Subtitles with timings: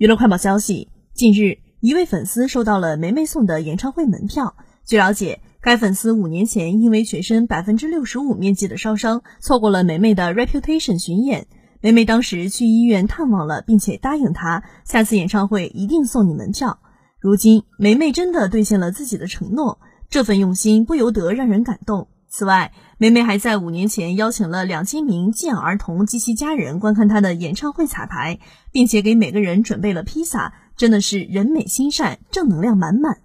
[0.00, 4.56] 娱乐快报消息：近日，一位粉丝收到了梅梅送的演唱会门票。
[4.86, 11.46] 据了解，该粉丝五年前因为全身百分之六十五面积的烧伤，错过了梅梅的 Reputation 巡演。
[11.82, 16.78] 梅梅当时去医院探望了，并且答应他下次演唱会一定送你门票。
[17.18, 22.08] 如今，梅梅真的兑现了自己的承诺，这份用心不由得让人感动。
[22.32, 28.38] 此外，梅梅还在五年前邀请了两千名寄养儿童及其家人观看她的演唱会彩排，
[28.70, 33.18] 并且给每个人准备了披萨，真的是人美心善，正能量满满。